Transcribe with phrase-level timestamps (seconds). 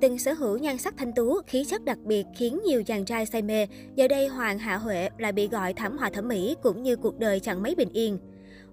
[0.00, 3.26] Từng sở hữu nhan sắc thanh tú, khí chất đặc biệt khiến nhiều chàng trai
[3.26, 6.82] say mê, giờ đây Hoàng Hạ Huệ lại bị gọi thảm họa thẩm mỹ cũng
[6.82, 8.18] như cuộc đời chẳng mấy bình yên.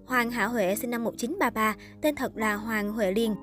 [0.06, 3.34] Hoàng Hạ Huệ sinh năm 1933, tên thật là Hoàng Huệ Liên,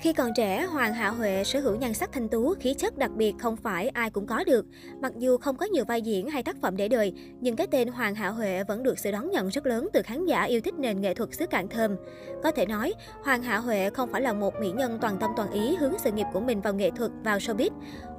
[0.00, 3.10] khi còn trẻ, Hoàng Hạ Huệ sở hữu nhan sắc thanh tú, khí chất đặc
[3.16, 4.66] biệt không phải ai cũng có được.
[5.02, 7.88] Mặc dù không có nhiều vai diễn hay tác phẩm để đời, nhưng cái tên
[7.88, 10.74] Hoàng Hạ Huệ vẫn được sự đón nhận rất lớn từ khán giả yêu thích
[10.78, 11.96] nền nghệ thuật xứ Cạn Thơm.
[12.42, 15.50] Có thể nói, Hoàng Hạ Huệ không phải là một mỹ nhân toàn tâm toàn
[15.50, 17.70] ý hướng sự nghiệp của mình vào nghệ thuật, vào showbiz.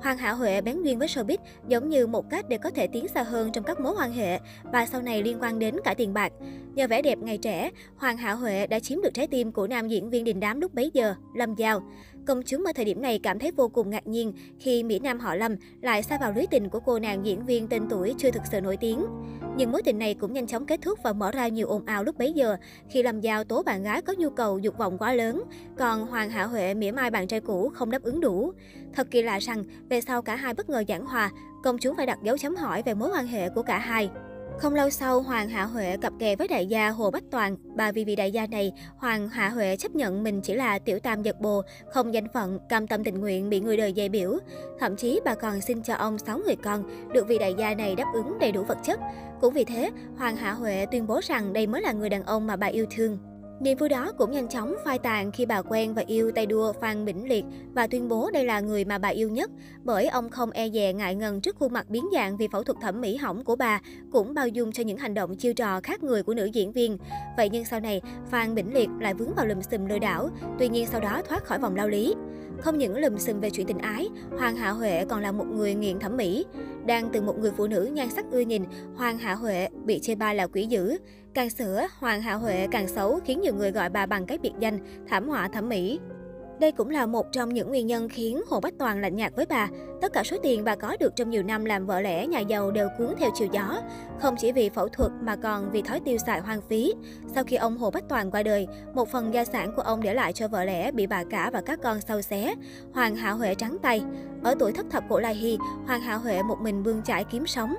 [0.02, 1.38] Hoàng Hạ Huệ bén duyên với showbiz
[1.68, 4.40] giống như một cách để có thể tiến xa hơn trong các mối quan hệ
[4.64, 6.34] và sau này liên quan đến cả tiền bạc.
[6.76, 9.88] Nhờ vẻ đẹp ngày trẻ, Hoàng Hạ Huệ đã chiếm được trái tim của nam
[9.88, 11.69] diễn viên đình đám lúc bấy giờ, Lâm Gia.
[11.70, 11.82] Giao.
[12.26, 15.20] Công chúng ở thời điểm này cảm thấy vô cùng ngạc nhiên khi Mỹ Nam
[15.20, 18.32] họ Lâm lại xa vào lưới tình của cô nàng diễn viên tên tuổi chưa
[18.32, 19.06] thực sự nổi tiếng.
[19.58, 22.04] Nhưng mối tình này cũng nhanh chóng kết thúc và mở ra nhiều ồn ào
[22.04, 22.58] lúc bấy giờ
[22.90, 25.44] khi Lâm Giao tố bạn gái có nhu cầu dục vọng quá lớn,
[25.78, 28.52] còn Hoàng Hạ Huệ mỉa mai bạn trai cũ không đáp ứng đủ.
[28.94, 31.32] Thật kỳ lạ rằng, về sau cả hai bất ngờ giảng hòa,
[31.64, 34.10] công chúng phải đặt dấu chấm hỏi về mối quan hệ của cả hai.
[34.62, 37.56] Không lâu sau, Hoàng Hạ Huệ cặp kè với đại gia Hồ Bách Toàn.
[37.76, 41.00] Bà vì vị đại gia này, Hoàng Hạ Huệ chấp nhận mình chỉ là tiểu
[41.00, 41.62] tam giật bồ,
[41.94, 44.38] không danh phận, cam tâm tình nguyện bị người đời dạy biểu.
[44.80, 47.96] Thậm chí bà còn xin cho ông 6 người con, được vị đại gia này
[47.96, 49.00] đáp ứng đầy đủ vật chất.
[49.42, 52.48] Cũng vì thế, Hoàng Hạ Huệ tuyên bố rằng đây mới là người đàn ông
[52.48, 53.18] mà bà yêu thương.
[53.60, 56.74] Niềm vui đó cũng nhanh chóng phai tàn khi bà quen và yêu tay đua
[56.74, 59.52] Phan Bỉnh Liệt và tuyên bố đây là người mà bà yêu nhất,
[59.84, 62.78] bởi ông không e dè ngại ngần trước khuôn mặt biến dạng vì phẫu thuật
[62.82, 66.04] thẩm mỹ hỏng của bà, cũng bao dung cho những hành động chiêu trò khác
[66.04, 66.98] người của nữ diễn viên.
[67.38, 70.70] Vậy nhưng sau này, Phan Bỉnh Liệt lại vướng vào lùm xùm lừa đảo, tuy
[70.70, 72.16] nhiên sau đó thoát khỏi vòng lao lý.
[72.62, 75.74] Không những lùm xùm về chuyện tình ái, Hoàng Hạ Huệ còn là một người
[75.74, 76.46] nghiện thẩm mỹ.
[76.90, 78.64] Đang từ một người phụ nữ nhan sắc ưa nhìn,
[78.96, 80.98] Hoàng Hạ Huệ bị chê bai là quỷ dữ.
[81.34, 84.52] Càng sửa, Hoàng Hạ Huệ càng xấu khiến nhiều người gọi bà bằng cái biệt
[84.60, 86.00] danh thảm họa thẩm mỹ.
[86.60, 89.46] Đây cũng là một trong những nguyên nhân khiến Hồ Bách Toàn lạnh nhạt với
[89.46, 89.68] bà.
[90.02, 92.72] Tất cả số tiền bà có được trong nhiều năm làm vợ lẽ nhà giàu
[92.72, 93.82] đều cuốn theo chiều gió.
[94.20, 96.94] Không chỉ vì phẫu thuật mà còn vì thói tiêu xài hoang phí.
[97.36, 100.14] Sau khi ông Hồ Bách Toàn qua đời, một phần gia sản của ông để
[100.14, 102.56] lại cho vợ lẽ bị bà cả và các con sâu xé.
[102.94, 104.02] Hoàng Hạ Huệ trắng tay.
[104.44, 107.48] Ở tuổi thất thập của Lai Hy, Hoàng Hạ Huệ một mình bươn chải kiếm
[107.48, 107.76] sống.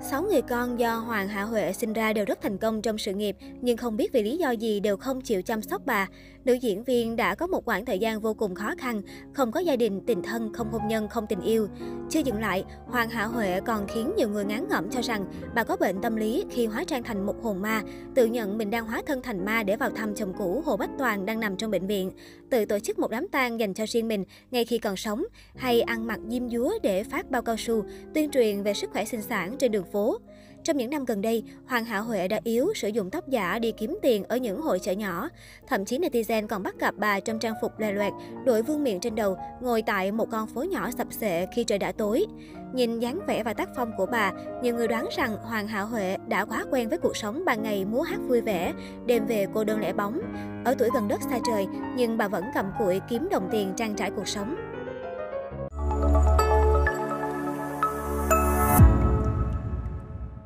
[0.00, 3.14] Sáu người con do Hoàng Hạ Huệ sinh ra đều rất thành công trong sự
[3.14, 6.08] nghiệp, nhưng không biết vì lý do gì đều không chịu chăm sóc bà.
[6.44, 9.02] Nữ diễn viên đã có một khoảng thời gian vô cùng khó khăn,
[9.32, 11.68] không có gia đình, tình thân, không hôn nhân, không tình yêu.
[12.10, 15.24] Chưa dừng lại, Hoàng Hạ Huệ còn khiến nhiều người ngán ngẩm cho rằng
[15.54, 17.82] bà có bệnh tâm lý khi hóa trang thành một hồn ma,
[18.14, 20.90] tự nhận mình đang hóa thân thành ma để vào thăm chồng cũ Hồ Bách
[20.98, 22.10] Toàn đang nằm trong bệnh viện,
[22.50, 25.24] tự tổ chức một đám tang dành cho riêng mình ngay khi còn sống,
[25.56, 27.84] hay ăn mặc diêm dúa để phát bao cao su,
[28.14, 30.18] tuyên truyền về sức khỏe sinh sản trên đường phố.
[30.64, 33.72] Trong những năm gần đây, Hoàng Hạ Huệ đã yếu sử dụng tóc giả đi
[33.72, 35.28] kiếm tiền ở những hội chợ nhỏ.
[35.66, 38.12] Thậm chí netizen còn bắt gặp bà trong trang phục lè loẹt,
[38.44, 41.78] đội vương miện trên đầu, ngồi tại một con phố nhỏ sập sệ khi trời
[41.78, 42.26] đã tối.
[42.74, 44.32] Nhìn dáng vẻ và tác phong của bà,
[44.62, 47.84] nhiều người đoán rằng Hoàng Hạ Huệ đã quá quen với cuộc sống ban ngày
[47.84, 48.72] múa hát vui vẻ,
[49.06, 50.20] đêm về cô đơn lẻ bóng.
[50.64, 53.94] Ở tuổi gần đất xa trời, nhưng bà vẫn cầm cụi kiếm đồng tiền trang
[53.94, 54.56] trải cuộc sống.